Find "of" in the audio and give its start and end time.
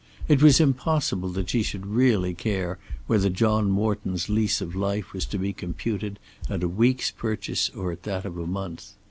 4.59-4.73, 8.25-8.35